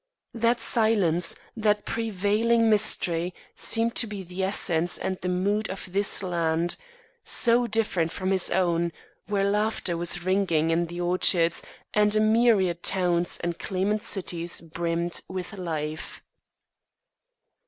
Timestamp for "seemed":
3.53-3.93